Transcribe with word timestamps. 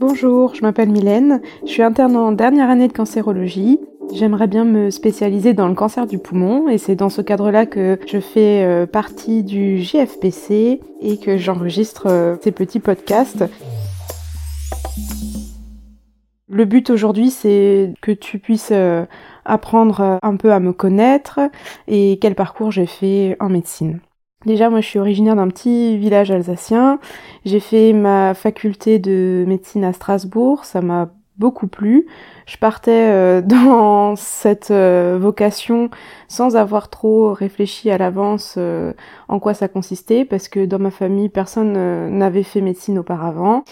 Bonjour, 0.00 0.54
je 0.54 0.62
m'appelle 0.62 0.90
Mylène, 0.90 1.42
je 1.64 1.72
suis 1.72 1.82
interne 1.82 2.16
en 2.16 2.30
dernière 2.30 2.70
année 2.70 2.86
de 2.86 2.92
cancérologie. 2.92 3.80
J'aimerais 4.14 4.46
bien 4.46 4.64
me 4.64 4.90
spécialiser 4.90 5.54
dans 5.54 5.66
le 5.66 5.74
cancer 5.74 6.06
du 6.06 6.18
poumon 6.18 6.68
et 6.68 6.78
c'est 6.78 6.94
dans 6.94 7.08
ce 7.08 7.20
cadre-là 7.20 7.66
que 7.66 7.98
je 8.06 8.20
fais 8.20 8.64
euh, 8.64 8.86
partie 8.86 9.42
du 9.42 9.82
JFPC 9.82 10.80
et 11.00 11.18
que 11.18 11.36
j'enregistre 11.36 12.06
euh, 12.06 12.36
ces 12.40 12.52
petits 12.52 12.78
podcasts. 12.78 13.44
Le 16.48 16.64
but 16.64 16.90
aujourd'hui, 16.90 17.30
c'est 17.30 17.92
que 18.00 18.12
tu 18.12 18.38
puisses 18.38 18.70
euh, 18.70 19.04
apprendre 19.44 20.20
un 20.22 20.36
peu 20.36 20.52
à 20.52 20.60
me 20.60 20.72
connaître 20.72 21.40
et 21.88 22.20
quel 22.20 22.36
parcours 22.36 22.70
j'ai 22.70 22.86
fait 22.86 23.36
en 23.40 23.48
médecine. 23.48 23.98
Déjà, 24.46 24.70
moi, 24.70 24.80
je 24.80 24.86
suis 24.86 24.98
originaire 24.98 25.34
d'un 25.36 25.48
petit 25.48 25.98
village 25.98 26.30
alsacien. 26.30 27.00
J'ai 27.44 27.60
fait 27.60 27.92
ma 27.92 28.34
faculté 28.34 28.98
de 28.98 29.44
médecine 29.48 29.84
à 29.84 29.92
Strasbourg. 29.92 30.64
Ça 30.64 30.80
m'a 30.80 31.10
beaucoup 31.38 31.66
plu. 31.66 32.06
Je 32.46 32.56
partais 32.56 33.10
euh, 33.10 33.40
dans 33.42 34.16
cette 34.16 34.70
euh, 34.70 35.18
vocation 35.20 35.90
sans 36.28 36.56
avoir 36.56 36.88
trop 36.88 37.32
réfléchi 37.32 37.90
à 37.90 37.98
l'avance 37.98 38.54
euh, 38.58 38.92
en 39.28 39.40
quoi 39.40 39.54
ça 39.54 39.68
consistait, 39.68 40.24
parce 40.24 40.48
que 40.48 40.66
dans 40.66 40.78
ma 40.78 40.90
famille, 40.90 41.28
personne 41.28 41.72
n'avait 42.16 42.42
fait 42.42 42.60
médecine 42.60 42.98
auparavant. 42.98 43.64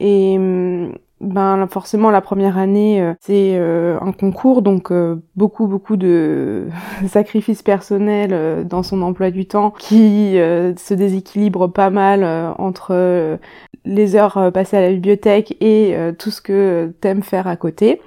Et 0.00 0.36
hum, 0.36 0.94
ben 1.20 1.66
forcément 1.66 2.10
la 2.10 2.20
première 2.20 2.58
année 2.58 3.00
euh, 3.00 3.14
c'est 3.20 3.52
euh, 3.56 3.98
un 4.02 4.12
concours 4.12 4.60
donc 4.60 4.92
euh, 4.92 5.16
beaucoup 5.34 5.66
beaucoup 5.66 5.96
de 5.96 6.68
sacrifices 7.08 7.62
personnels 7.62 8.66
dans 8.66 8.82
son 8.82 9.00
emploi 9.00 9.30
du 9.30 9.46
temps 9.46 9.70
qui 9.70 10.34
se 10.34 10.94
déséquilibre 10.94 11.68
pas 11.68 11.90
mal 11.90 12.24
entre 12.58 13.38
les 13.84 14.16
heures 14.16 14.50
passées 14.52 14.76
à 14.76 14.80
la 14.82 14.90
bibliothèque 14.90 15.56
et 15.60 15.96
tout 16.18 16.30
ce 16.30 16.40
que 16.40 16.92
t'aimes 17.00 17.22
faire 17.22 17.46
à 17.46 17.56
côté. 17.56 18.00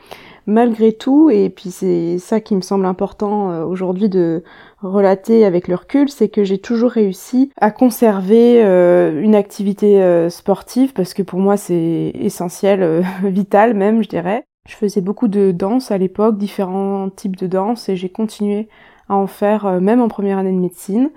Malgré 0.45 0.93
tout, 0.93 1.29
et 1.29 1.49
puis 1.49 1.69
c'est 1.71 2.17
ça 2.17 2.39
qui 2.39 2.55
me 2.55 2.61
semble 2.61 2.85
important 2.85 3.63
aujourd'hui 3.63 4.09
de 4.09 4.43
relater 4.81 5.45
avec 5.45 5.67
le 5.67 5.75
recul, 5.75 6.09
c'est 6.09 6.29
que 6.29 6.43
j'ai 6.43 6.57
toujours 6.57 6.91
réussi 6.91 7.51
à 7.57 7.71
conserver 7.71 8.63
euh, 8.63 9.21
une 9.21 9.35
activité 9.35 10.01
euh, 10.01 10.29
sportive 10.29 10.93
parce 10.93 11.13
que 11.13 11.21
pour 11.23 11.39
moi 11.39 11.57
c'est 11.57 12.11
essentiel, 12.15 13.03
vital 13.23 13.73
même 13.73 14.03
je 14.03 14.09
dirais. 14.09 14.43
Je 14.67 14.75
faisais 14.75 15.01
beaucoup 15.01 15.27
de 15.27 15.51
danse 15.51 15.91
à 15.91 15.97
l'époque, 15.97 16.37
différents 16.37 17.09
types 17.09 17.37
de 17.37 17.47
danse 17.47 17.89
et 17.89 17.95
j'ai 17.95 18.09
continué 18.09 18.67
à 19.07 19.15
en 19.15 19.27
faire 19.27 19.81
même 19.81 20.01
en 20.01 20.07
première 20.07 20.37
année 20.37 20.51
de 20.51 20.59
médecine 20.59 21.09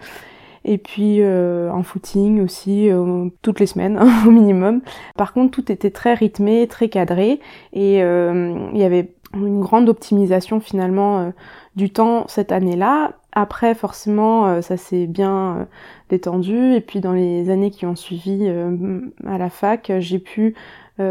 et 0.64 0.78
puis 0.78 1.18
euh, 1.20 1.70
en 1.70 1.82
footing 1.82 2.40
aussi 2.40 2.88
toutes 3.42 3.60
les 3.60 3.66
semaines 3.66 3.98
au 4.26 4.30
minimum. 4.30 4.80
Par 5.16 5.34
contre, 5.34 5.50
tout 5.50 5.70
était 5.70 5.90
très 5.90 6.14
rythmé, 6.14 6.66
très 6.66 6.88
cadré 6.88 7.40
et 7.74 7.98
il 7.98 8.78
y 8.78 8.84
avait 8.84 9.12
une 9.34 9.60
grande 9.60 9.88
optimisation 9.88 10.60
finalement 10.60 11.20
euh, 11.20 11.30
du 11.76 11.90
temps 11.90 12.26
cette 12.28 12.52
année-là. 12.52 13.12
Après, 13.32 13.74
forcément, 13.74 14.46
euh, 14.46 14.60
ça 14.60 14.76
s'est 14.76 15.06
bien 15.06 15.56
euh, 15.56 15.64
détendu. 16.10 16.74
Et 16.74 16.80
puis 16.80 17.00
dans 17.00 17.12
les 17.12 17.48
années 17.50 17.70
qui 17.70 17.86
ont 17.86 17.96
suivi 17.96 18.48
à 19.26 19.38
la 19.38 19.50
fac, 19.50 19.90
j'ai 19.98 20.18
pu 20.18 20.54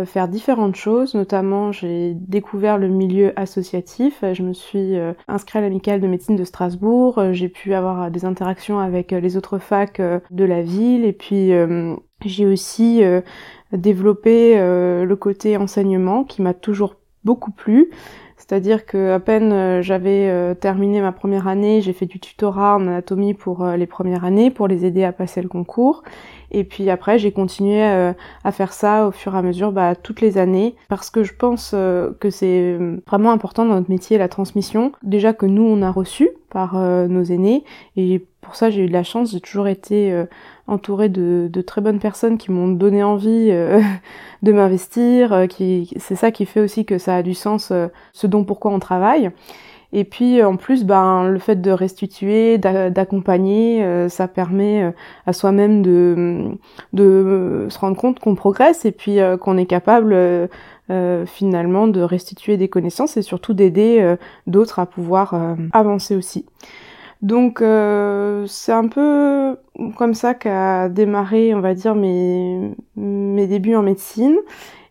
faire 0.06 0.28
différentes 0.28 0.76
choses. 0.76 1.16
Notamment, 1.16 1.72
j'ai 1.72 2.14
découvert 2.14 2.78
le 2.78 2.88
milieu 2.88 3.38
associatif. 3.38 4.24
Je 4.32 4.44
me 4.44 4.54
suis 4.54 4.96
inscrite 5.28 5.56
à 5.58 5.62
l'amicale 5.62 6.00
de 6.00 6.08
médecine 6.08 6.36
de 6.36 6.44
Strasbourg. 6.44 7.20
J'ai 7.32 7.50
pu 7.50 7.74
avoir 7.74 8.12
des 8.12 8.24
interactions 8.24 8.80
avec 8.80 9.12
les 9.12 9.38
autres 9.38 9.58
facs 9.58 10.00
de 10.00 10.46
la 10.46 10.62
ville. 10.62 11.04
Et 11.04 11.14
puis, 11.14 11.52
j'ai 12.24 12.46
aussi 12.46 13.02
développé 13.74 14.56
le 14.56 15.16
côté 15.16 15.58
enseignement 15.58 16.24
qui 16.24 16.44
m'a 16.44 16.54
toujours 16.54 16.96
beaucoup 17.24 17.52
plu. 17.52 17.90
C'est-à-dire 18.42 18.88
que 18.88 19.12
à 19.12 19.20
peine 19.20 19.54
euh, 19.54 19.82
j'avais 19.84 20.28
euh, 20.28 20.56
terminé 20.56 21.00
ma 21.00 21.12
première 21.12 21.48
année, 21.48 21.80
j'ai 21.82 21.94
fait 21.94 22.08
du 22.08 22.20
tutorat 22.20 22.76
en 22.76 22.88
anatomie 22.88 23.36
pour 23.36 23.64
euh, 23.64 23.78
les 23.78 23.86
premières 23.86 24.26
années 24.26 24.50
pour 24.50 24.68
les 24.68 24.84
aider 24.84 25.04
à 25.04 25.12
passer 25.12 25.44
le 25.44 25.48
concours. 25.48 26.02
Et 26.50 26.64
puis 26.64 26.90
après, 26.90 27.20
j'ai 27.20 27.32
continué 27.32 27.82
à 27.82 28.52
faire 28.52 28.74
ça 28.74 29.08
au 29.08 29.12
fur 29.12 29.36
et 29.36 29.38
à 29.38 29.42
mesure, 29.42 29.72
bah, 29.72 29.96
toutes 29.96 30.20
les 30.20 30.38
années, 30.38 30.76
parce 30.90 31.10
que 31.10 31.24
je 31.24 31.34
pense 31.34 31.72
que 31.72 32.30
c'est 32.30 32.78
vraiment 33.08 33.32
important 33.32 33.66
dans 33.66 33.76
notre 33.76 33.90
métier 33.90 34.18
la 34.18 34.28
transmission. 34.28 34.92
Déjà 35.02 35.32
que 35.32 35.46
nous 35.46 35.64
on 35.64 35.82
a 35.82 35.90
reçu 35.90 36.28
par 36.50 36.76
nos 36.76 37.24
aînés, 37.24 37.64
et 37.96 38.26
pour 38.42 38.58
ça 38.58 38.70
j'ai 38.70 38.84
eu 38.84 38.88
de 38.88 38.92
la 38.92 39.04
chance, 39.04 39.32
j'ai 39.32 39.40
toujours 39.40 39.70
été 39.70 40.26
entourée 40.72 41.10
de, 41.10 41.50
de, 41.52 41.62
très 41.62 41.82
bonnes 41.82 42.00
personnes 42.00 42.38
qui 42.38 42.52
m'ont 42.52 42.70
donné 42.70 43.04
envie 43.04 43.50
euh, 43.52 43.82
de 44.42 44.52
m'investir. 44.52 45.34
Euh, 45.34 45.48
qui, 45.48 45.94
c'est 45.98 46.16
ça 46.16 46.32
qui 46.32 46.46
fait 46.46 46.62
aussi 46.62 46.86
que 46.86 46.98
ça 46.98 47.18
a 47.18 47.24
du 47.24 47.34
sens, 47.34 47.70
euh, 47.72 47.88
ce 48.14 48.28
dont 48.28 48.44
pourquoi 48.44 48.72
on 48.72 48.80
travaille. 48.80 49.32
Et 49.94 50.06
puis 50.06 50.42
en 50.42 50.56
plus, 50.56 50.86
ben 50.86 51.28
le 51.28 51.38
fait 51.38 51.62
de 51.62 51.70
restituer, 51.70 52.58
d'accompagner, 52.58 53.86
ça 54.08 54.30
permet 54.30 54.94
à 55.26 55.34
soi-même 55.34 55.82
de, 55.82 56.48
de 56.94 57.68
se 57.68 57.78
rendre 57.78 57.98
compte 57.98 58.20
qu'on 58.20 58.36
progresse 58.36 58.86
et 58.86 58.94
puis 58.94 59.18
qu'on 59.42 59.58
est 59.58 59.66
capable 59.66 60.16
finalement 61.26 61.88
de 61.88 62.00
restituer 62.00 62.56
des 62.56 62.70
connaissances 62.70 63.18
et 63.18 63.22
surtout 63.22 63.54
d'aider 63.54 64.16
d'autres 64.48 64.80
à 64.80 64.86
pouvoir 64.86 65.58
avancer 65.74 66.16
aussi. 66.16 66.46
Donc 67.22 67.62
euh, 67.62 68.46
c'est 68.48 68.72
un 68.72 68.88
peu 68.88 69.58
comme 69.96 70.14
ça 70.14 70.34
qu'a 70.34 70.90
démarré, 70.90 71.54
on 71.54 71.62
va 71.62 71.74
dire, 71.76 71.94
mes, 71.96 72.76
mes 72.96 73.48
débuts 73.48 73.76
en 73.76 73.84
médecine. 73.84 74.38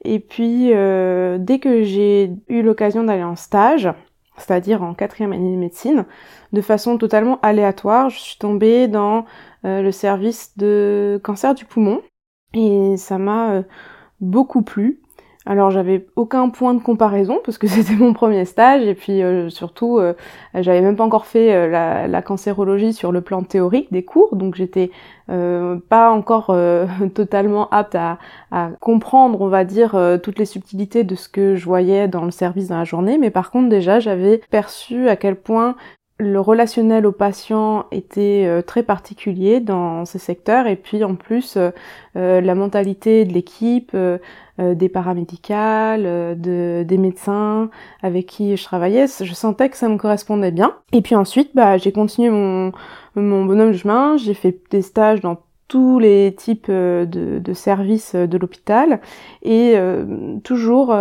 Et 0.04 0.20
puis 0.20 0.72
euh, 0.72 1.38
dès 1.38 1.58
que 1.58 1.82
j'ai 1.82 2.32
eu 2.48 2.62
l'occasion 2.62 3.02
d'aller 3.04 3.24
en 3.24 3.36
stage, 3.36 3.92
c'est-à-dire 4.36 4.82
en 4.82 4.94
quatrième 4.94 5.32
année 5.32 5.52
de 5.52 5.58
médecine, 5.58 6.06
de 6.52 6.60
façon 6.60 6.96
totalement 6.98 7.40
aléatoire, 7.42 8.10
je 8.10 8.18
suis 8.18 8.38
tombée 8.38 8.88
dans 8.88 9.26
euh, 9.64 9.82
le 9.82 9.92
service 9.92 10.56
de 10.56 11.20
cancer 11.22 11.54
du 11.54 11.64
poumon. 11.64 12.00
Et 12.54 12.96
ça 12.96 13.18
m'a 13.18 13.62
beaucoup 14.20 14.62
plu. 14.62 15.00
Alors 15.46 15.70
j'avais 15.70 16.06
aucun 16.16 16.50
point 16.50 16.74
de 16.74 16.82
comparaison 16.82 17.40
parce 17.42 17.56
que 17.56 17.66
c'était 17.66 17.94
mon 17.94 18.12
premier 18.12 18.44
stage 18.44 18.82
et 18.82 18.94
puis 18.94 19.22
euh, 19.22 19.48
surtout 19.48 19.98
euh, 19.98 20.12
j'avais 20.54 20.82
même 20.82 20.96
pas 20.96 21.04
encore 21.04 21.24
fait 21.24 21.54
euh, 21.54 22.06
la, 22.06 22.22
cancérologie 22.22 22.92
sur 22.92 23.10
le 23.10 23.22
plan 23.22 23.42
théorique 23.42 23.90
des 23.90 24.04
cours 24.04 24.36
donc 24.36 24.54
j'étais 24.54 24.90
pas 25.88 26.10
encore 26.10 26.52
totalement 27.14 27.68
apte 27.70 27.94
à, 27.94 28.18
à, 28.50 28.70
comprendre 28.80 29.40
on 29.40 29.46
va 29.46 29.62
dire 29.62 29.96
toutes 30.24 30.40
les 30.40 30.44
subtilités 30.44 31.04
de 31.04 31.14
ce 31.14 31.28
que 31.28 31.54
je 31.54 31.64
voyais 31.64 32.08
dans 32.08 32.24
le 32.24 32.32
service 32.32 32.66
dans 32.66 32.78
la 32.78 32.84
journée. 32.84 33.16
Mais 33.16 33.30
par 33.30 33.52
contre 33.52 33.68
déjà 33.68 34.00
j'avais 34.00 34.38
perçu 34.50 35.08
à 35.08 35.14
quel 35.14 35.36
point 35.36 35.76
le 36.20 36.38
relationnel 36.38 37.06
au 37.06 37.12
patient 37.12 37.86
était 37.90 38.44
euh, 38.46 38.60
très 38.60 38.82
particulier 38.82 39.60
dans 39.60 40.04
ce 40.04 40.18
secteur 40.18 40.66
et 40.66 40.76
puis 40.76 41.02
en 41.02 41.14
plus 41.14 41.56
euh, 41.56 41.70
euh, 42.16 42.40
la 42.42 42.54
mentalité 42.54 43.24
de 43.24 43.32
l'équipe, 43.32 43.96
des 44.58 44.90
paramédicales, 44.90 46.02
de, 46.38 46.84
des 46.86 46.98
médecins 46.98 47.70
avec 48.02 48.26
qui 48.26 48.58
je 48.58 48.62
travaillais, 48.62 49.06
je 49.06 49.32
sentais 49.32 49.70
que 49.70 49.76
ça 49.78 49.88
me 49.88 49.96
correspondait 49.96 50.50
bien. 50.50 50.74
Et 50.92 51.00
puis 51.00 51.14
ensuite, 51.14 51.52
bah, 51.54 51.78
j'ai 51.78 51.92
continué 51.92 52.28
mon, 52.28 52.70
mon 53.14 53.46
bonhomme 53.46 53.72
de 53.72 53.76
chemin, 53.78 54.18
j'ai 54.18 54.34
fait 54.34 54.60
des 54.70 54.82
stages 54.82 55.22
dans 55.22 55.38
tous 55.66 55.98
les 55.98 56.34
types 56.36 56.70
de, 56.70 57.06
de 57.08 57.52
services 57.54 58.14
de 58.14 58.36
l'hôpital. 58.36 59.00
Et 59.42 59.76
toujours 60.44 60.94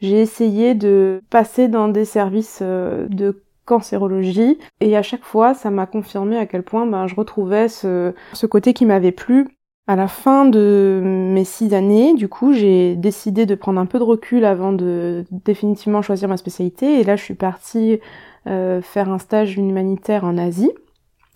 j'ai 0.00 0.22
essayé 0.22 0.74
de 0.74 1.20
passer 1.28 1.68
dans 1.68 1.88
des 1.88 2.06
services 2.06 2.62
de 2.62 3.42
cancérologie 3.66 4.58
et 4.80 4.96
à 4.96 5.02
chaque 5.02 5.24
fois 5.24 5.52
ça 5.52 5.70
m'a 5.70 5.86
confirmé 5.86 6.38
à 6.38 6.46
quel 6.46 6.62
point 6.62 6.86
ben, 6.86 7.06
je 7.06 7.14
retrouvais 7.14 7.68
ce, 7.68 8.14
côté 8.48 8.72
qui 8.72 8.86
m'avait 8.86 9.12
plu. 9.12 9.48
À 9.88 9.94
la 9.94 10.08
fin 10.08 10.46
de 10.46 11.00
mes 11.04 11.44
six 11.44 11.72
années, 11.72 12.14
du 12.14 12.28
coup, 12.28 12.52
j'ai 12.52 12.96
décidé 12.96 13.46
de 13.46 13.54
prendre 13.54 13.78
un 13.78 13.86
peu 13.86 14.00
de 14.00 14.04
recul 14.04 14.44
avant 14.44 14.72
de 14.72 15.24
définitivement 15.30 16.02
choisir 16.02 16.28
ma 16.28 16.36
spécialité. 16.36 16.98
Et 16.98 17.04
là, 17.04 17.14
je 17.14 17.22
suis 17.22 17.34
partie 17.34 18.00
euh, 18.48 18.82
faire 18.82 19.08
un 19.08 19.18
stage 19.18 19.56
humanitaire 19.56 20.24
en 20.24 20.38
Asie, 20.38 20.72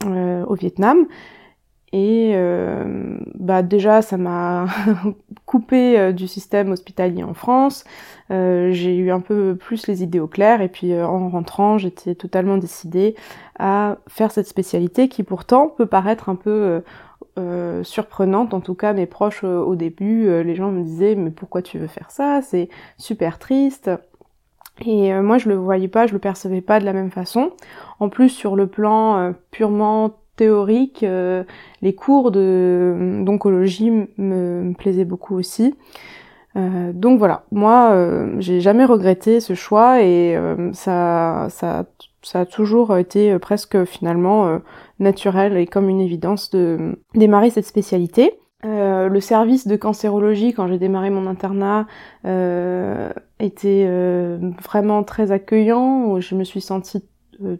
euh, 0.05 0.45
au 0.47 0.55
Vietnam. 0.55 1.07
Et 1.93 2.33
euh, 2.35 3.19
bah 3.35 3.63
déjà, 3.63 4.01
ça 4.01 4.17
m'a 4.17 4.67
coupé 5.45 5.99
euh, 5.99 6.13
du 6.13 6.29
système 6.29 6.71
hospitalier 6.71 7.25
en 7.25 7.35
France. 7.35 7.85
Euh, 8.31 8.71
j'ai 8.71 8.97
eu 8.97 9.11
un 9.11 9.19
peu 9.19 9.57
plus 9.57 9.89
les 9.89 10.05
idées 10.05 10.21
au 10.21 10.29
clair. 10.29 10.61
Et 10.61 10.69
puis 10.69 10.97
en 11.01 11.29
rentrant, 11.29 11.79
j'étais 11.79 12.15
totalement 12.15 12.59
décidée 12.59 13.17
à 13.59 13.99
faire 14.07 14.31
cette 14.31 14.47
spécialité 14.47 15.09
qui 15.09 15.25
pourtant 15.25 15.69
peut 15.69 15.87
paraître 15.87 16.29
un 16.29 16.37
peu 16.37 16.83
surprenante. 17.83 18.55
En 18.55 18.61
tout 18.61 18.75
cas, 18.75 18.93
mes 18.93 19.07
proches 19.07 19.45
au 19.45 19.75
début, 19.75 20.43
les 20.45 20.55
gens 20.55 20.71
me 20.71 20.83
disaient 20.83 21.15
mais 21.15 21.31
pourquoi 21.31 21.63
tu 21.63 21.79
veux 21.79 21.87
faire 21.87 22.11
ça? 22.11 22.41
C'est 22.43 22.69
super 22.99 23.39
triste. 23.39 23.91
Et 24.85 25.13
moi, 25.21 25.39
je 25.39 25.49
le 25.49 25.57
voyais 25.57 25.89
pas, 25.89 26.07
je 26.07 26.13
le 26.13 26.19
percevais 26.19 26.61
pas 26.61 26.81
de 26.81 26.85
la 26.85 26.93
même 26.93 27.11
façon. 27.11 27.53
En 27.99 28.09
plus, 28.11 28.29
sur 28.29 28.57
le 28.57 28.67
plan 28.67 29.35
purement 29.51 30.20
théorique, 30.37 31.03
euh, 31.03 31.45
les 31.83 31.95
cours 31.95 32.31
de 32.31 33.23
d'oncologie 33.25 33.91
me, 34.17 34.73
plaisaient 34.75 35.05
beaucoup 35.05 35.37
aussi. 35.37 35.75
donc 36.57 37.19
voilà, 37.19 37.45
moi, 37.53 37.95
j'ai 38.39 38.61
jamais 38.61 38.85
regretté 38.85 39.41
ce 39.41 39.55
choix 39.55 40.03
et 40.03 40.37
ça, 40.73 41.47
ça, 41.49 41.85
ça 42.23 42.41
a 42.41 42.47
toujours 42.47 42.97
été 42.97 43.39
presque 43.39 43.85
finalement 43.85 44.61
naturel 44.99 45.57
et 45.57 45.67
comme 45.67 45.89
une 45.89 46.01
évidence 46.01 46.51
de 46.51 46.99
démarrer 47.15 47.51
cette 47.51 47.67
spécialité. 47.67 48.41
Euh, 48.67 49.09
le 49.09 49.21
service 49.21 49.67
de 49.67 49.77
cancérologie, 49.77 50.53
quand 50.53 50.67
j'ai 50.67 50.79
démarré 50.79 51.09
mon 51.09 51.27
internat, 51.27 51.87
euh, 52.27 53.11
était 53.39 53.87
euh, 53.89 54.39
vraiment 54.63 55.03
très 55.03 55.33
accueillant. 55.33 56.21
Je 56.21 56.35
me 56.35 56.45
suis 56.45 56.61
sentie 56.61 56.99
euh, 56.99 57.01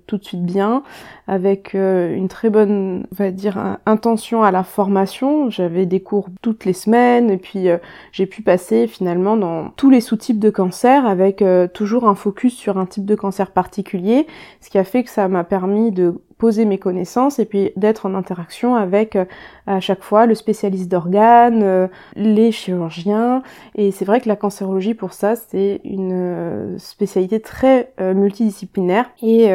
tout 0.07 0.17
de 0.17 0.25
suite 0.25 0.45
bien, 0.45 0.83
avec 1.27 1.75
euh, 1.75 2.15
une 2.15 2.29
très 2.29 2.51
bonne, 2.51 3.07
on 3.13 3.15
va 3.15 3.31
dire, 3.31 3.79
intention 3.87 4.43
à 4.43 4.51
la 4.51 4.63
formation. 4.63 5.51
J'avais 5.51 5.87
des 5.87 6.01
cours 6.01 6.29
toutes 6.43 6.65
les 6.65 6.73
semaines, 6.73 7.31
et 7.31 7.37
puis 7.37 7.69
j'ai 8.13 8.27
pu 8.27 8.43
passer 8.43 8.87
finalement 8.87 9.37
dans 9.37 9.71
tous 9.71 9.91
les 9.91 10.01
sous-types 10.01 10.39
de 10.39 10.51
cancer, 10.51 11.07
avec 11.07 11.45
toujours 11.75 12.09
un 12.09 12.15
focus 12.15 12.55
sur 12.55 12.79
un 12.79 12.87
type 12.87 13.05
de 13.05 13.15
cancer 13.15 13.51
particulier, 13.51 14.27
ce 14.61 14.71
qui 14.71 14.79
a 14.79 14.85
fait 14.85 15.05
que 15.05 15.11
ça 15.11 15.29
m'a 15.29 15.45
permis 15.45 15.91
de 15.91 16.15
poser 16.41 16.65
mes 16.65 16.79
connaissances 16.79 17.39
et 17.39 17.45
puis 17.45 17.71
d'être 17.77 18.07
en 18.07 18.15
interaction 18.15 18.75
avec 18.75 19.15
euh, 19.15 19.27
à 19.67 19.79
chaque 19.79 20.03
fois 20.03 20.25
le 20.25 20.35
spécialiste 20.35 20.91
d'organes, 20.91 21.63
euh, 21.63 21.87
les 22.17 22.51
chirurgiens. 22.51 23.43
Et 23.77 23.93
c'est 23.93 24.07
vrai 24.07 24.21
que 24.21 24.29
la 24.29 24.37
cancérologie 24.37 24.95
pour 24.95 25.13
ça, 25.13 25.37
c'est 25.37 25.83
une 25.85 26.13
euh, 26.15 26.79
spécialité 26.79 27.41
très 27.41 27.93
multidisciplinaire 28.01 29.11
et 29.23 29.51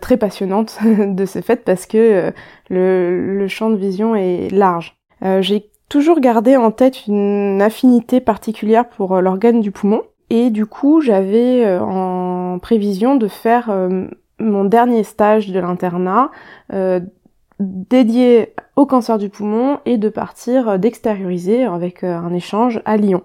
très 0.00 0.16
passionnante 0.16 0.78
de 0.84 1.24
ce 1.26 1.42
fait 1.42 1.64
parce 1.64 1.84
que 1.84 2.32
le, 2.70 3.36
le, 3.38 3.48
champ 3.48 3.68
de 3.68 3.76
vision 3.76 4.16
est 4.16 4.48
large. 4.50 4.96
J'ai 5.40 5.68
toujours 5.88 6.20
gardé 6.20 6.56
en 6.56 6.70
tête 6.70 7.06
une 7.06 7.60
affinité 7.60 8.20
particulière 8.20 8.88
pour 8.88 9.20
l'organe 9.20 9.60
du 9.60 9.70
poumon. 9.70 10.02
Et 10.30 10.50
du 10.50 10.64
coup, 10.64 11.00
j'avais 11.00 11.78
en 11.78 12.58
prévision 12.60 13.16
de 13.16 13.28
faire 13.28 13.70
mon 14.40 14.64
dernier 14.64 15.04
stage 15.04 15.48
de 15.48 15.60
l'internat 15.60 16.30
euh, 16.72 17.00
dédié 17.58 18.54
au 18.76 18.86
cancer 18.86 19.18
du 19.18 19.28
poumon 19.28 19.78
et 19.84 19.98
de 19.98 20.08
partir 20.08 20.68
euh, 20.68 20.78
d'extérioriser 20.78 21.64
avec 21.64 22.02
euh, 22.02 22.16
un 22.16 22.32
échange 22.32 22.80
à 22.84 22.96
Lyon. 22.96 23.22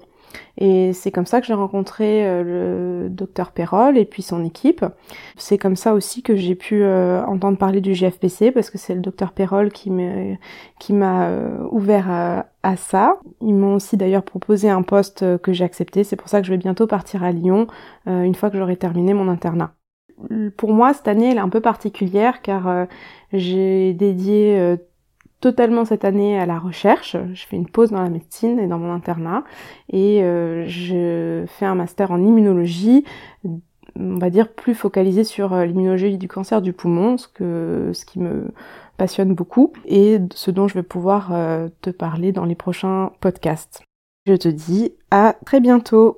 Et 0.58 0.92
c'est 0.92 1.12
comme 1.12 1.26
ça 1.26 1.40
que 1.40 1.48
j'ai 1.48 1.54
rencontré 1.54 2.44
le 2.44 3.08
docteur 3.10 3.52
Perrol 3.52 3.98
et 3.98 4.04
puis 4.04 4.22
son 4.22 4.44
équipe. 4.44 4.84
C'est 5.38 5.58
comme 5.58 5.78
ça 5.78 5.94
aussi 5.94 6.24
que 6.24 6.36
j'ai 6.36 6.56
pu 6.56 6.86
entendre 6.86 7.58
parler 7.58 7.80
du 7.80 7.94
GFPC 7.94 8.52
parce 8.52 8.70
que 8.70 8.78
c'est 8.78 8.96
le 8.96 9.00
docteur 9.00 9.32
Perrol 9.32 9.72
qui 9.72 9.92
m'a 9.92 11.30
ouvert 11.72 12.10
à, 12.10 12.48
à, 12.64 12.76
ça. 12.76 13.18
Ils 13.40 13.54
m'ont 13.54 13.76
aussi 13.76 13.96
d'ailleurs 13.96 14.24
proposé 14.24 14.70
un 14.70 14.82
poste 14.82 15.38
que 15.38 15.54
j'ai 15.54 15.64
accepté. 15.64 16.04
C'est 16.04 16.18
pour 16.18 16.28
ça 16.28 16.42
que 16.42 16.48
je 16.48 16.52
vais 16.52 16.58
bientôt 16.58 16.88
partir 16.88 17.24
à 17.24 17.32
Lyon 17.32 17.68
une 18.06 18.36
fois 18.36 18.50
que 18.50 18.58
j'aurai 18.58 18.76
terminé 18.76 19.14
mon 19.14 19.30
internat 19.30 19.75
pour 20.58 20.74
moi, 20.74 20.94
cette 20.94 21.08
année, 21.08 21.32
elle 21.32 21.38
est 21.38 21.42
un 21.42 21.50
peu 21.50 21.62
particulière 21.62 22.42
car 22.42 22.68
euh, 22.68 22.86
j'ai 23.34 23.94
dédié 23.94 24.58
euh, 24.58 24.78
totalement 25.42 25.86
cette 25.86 26.06
année 26.06 26.40
à 26.40 26.46
la 26.46 26.58
recherche. 26.58 27.18
Je 27.34 27.46
fais 27.46 27.56
une 27.56 27.68
pause 27.68 27.92
dans 27.92 28.02
la 28.02 28.10
médecine 28.10 28.60
et 28.60 28.68
dans 28.68 28.80
mon 28.80 28.92
internat 28.92 29.44
et 29.92 30.24
euh, 30.24 30.66
je 30.68 31.46
fais 31.48 31.66
un 31.66 31.76
master 31.76 32.12
en 32.12 32.24
immunologie, 32.24 33.04
on 33.44 34.18
va 34.18 34.30
dire 34.30 34.52
plus 34.52 34.74
focalisé 34.74 35.24
sur 35.24 35.56
l'immunologie 35.56 36.18
du 36.18 36.28
cancer 36.28 36.62
du 36.62 36.74
poumon, 36.74 37.18
ce, 37.18 37.92
ce 37.94 38.06
qui 38.06 38.20
me 38.20 38.52
passionne 38.98 39.34
beaucoup 39.34 39.74
et 39.86 40.20
ce 40.34 40.52
dont 40.52 40.68
je 40.68 40.74
vais 40.74 40.84
pouvoir 40.84 41.34
te 41.82 41.90
parler 41.90 42.32
dans 42.32 42.46
les 42.46 42.56
prochains 42.56 43.12
podcasts. 43.20 43.84
Je 44.26 44.34
te 44.34 44.48
dis 44.48 44.94
à 45.12 45.36
très 45.46 45.60
bientôt. 45.60 46.18